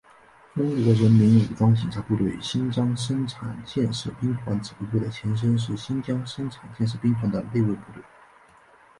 [0.55, 8.01] 中国人民武装警察部队新疆生产建设兵团指挥部的前身是新疆生产建设兵团的内卫部队。